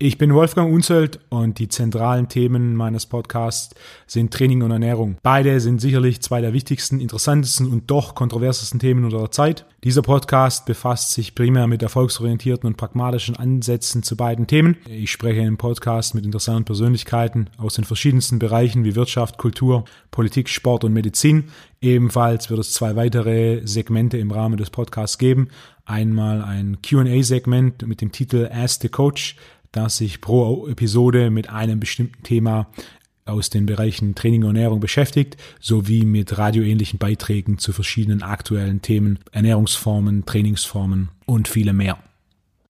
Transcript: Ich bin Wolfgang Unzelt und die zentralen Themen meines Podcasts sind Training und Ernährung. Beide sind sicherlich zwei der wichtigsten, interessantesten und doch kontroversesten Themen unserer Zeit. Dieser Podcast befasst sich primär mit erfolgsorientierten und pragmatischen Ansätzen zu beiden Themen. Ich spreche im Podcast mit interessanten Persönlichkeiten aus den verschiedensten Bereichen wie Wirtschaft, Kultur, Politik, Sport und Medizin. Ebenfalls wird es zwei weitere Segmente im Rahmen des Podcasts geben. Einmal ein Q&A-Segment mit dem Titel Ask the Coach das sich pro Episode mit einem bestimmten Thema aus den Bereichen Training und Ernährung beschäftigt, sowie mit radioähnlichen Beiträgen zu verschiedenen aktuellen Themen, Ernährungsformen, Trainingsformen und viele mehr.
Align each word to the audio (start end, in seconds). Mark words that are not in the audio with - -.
Ich 0.00 0.16
bin 0.16 0.32
Wolfgang 0.32 0.72
Unzelt 0.72 1.18
und 1.28 1.58
die 1.58 1.66
zentralen 1.66 2.28
Themen 2.28 2.76
meines 2.76 3.04
Podcasts 3.06 3.74
sind 4.06 4.32
Training 4.32 4.62
und 4.62 4.70
Ernährung. 4.70 5.16
Beide 5.24 5.58
sind 5.58 5.80
sicherlich 5.80 6.20
zwei 6.20 6.40
der 6.40 6.52
wichtigsten, 6.52 7.00
interessantesten 7.00 7.66
und 7.66 7.90
doch 7.90 8.14
kontroversesten 8.14 8.78
Themen 8.78 9.02
unserer 9.02 9.32
Zeit. 9.32 9.66
Dieser 9.82 10.02
Podcast 10.02 10.66
befasst 10.66 11.10
sich 11.10 11.34
primär 11.34 11.66
mit 11.66 11.82
erfolgsorientierten 11.82 12.68
und 12.68 12.76
pragmatischen 12.76 13.34
Ansätzen 13.34 14.04
zu 14.04 14.16
beiden 14.16 14.46
Themen. 14.46 14.76
Ich 14.88 15.10
spreche 15.10 15.40
im 15.40 15.56
Podcast 15.56 16.14
mit 16.14 16.24
interessanten 16.24 16.66
Persönlichkeiten 16.66 17.50
aus 17.56 17.74
den 17.74 17.84
verschiedensten 17.84 18.38
Bereichen 18.38 18.84
wie 18.84 18.94
Wirtschaft, 18.94 19.36
Kultur, 19.36 19.84
Politik, 20.12 20.48
Sport 20.48 20.84
und 20.84 20.92
Medizin. 20.92 21.50
Ebenfalls 21.80 22.50
wird 22.50 22.60
es 22.60 22.72
zwei 22.72 22.94
weitere 22.94 23.66
Segmente 23.66 24.16
im 24.18 24.30
Rahmen 24.30 24.58
des 24.58 24.70
Podcasts 24.70 25.18
geben. 25.18 25.48
Einmal 25.84 26.42
ein 26.42 26.78
Q&A-Segment 26.88 27.86
mit 27.88 28.00
dem 28.00 28.12
Titel 28.12 28.48
Ask 28.52 28.82
the 28.82 28.88
Coach 28.88 29.36
das 29.72 29.96
sich 29.96 30.20
pro 30.20 30.66
Episode 30.68 31.30
mit 31.30 31.50
einem 31.50 31.80
bestimmten 31.80 32.22
Thema 32.22 32.68
aus 33.24 33.50
den 33.50 33.66
Bereichen 33.66 34.14
Training 34.14 34.44
und 34.44 34.56
Ernährung 34.56 34.80
beschäftigt, 34.80 35.36
sowie 35.60 36.04
mit 36.04 36.38
radioähnlichen 36.38 36.98
Beiträgen 36.98 37.58
zu 37.58 37.72
verschiedenen 37.72 38.22
aktuellen 38.22 38.82
Themen, 38.82 39.18
Ernährungsformen, 39.32 40.24
Trainingsformen 40.24 41.10
und 41.26 41.46
viele 41.46 41.72
mehr. 41.72 41.98